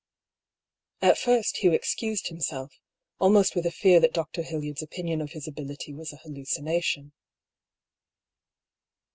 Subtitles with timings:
[1.03, 2.73] At first, Hugh excused himself,
[3.19, 4.41] almost with a fear that Dr.
[4.41, 7.11] Hildyard's opinion of his ability was a halluci nation.